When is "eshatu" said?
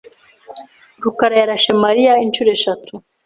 2.57-2.91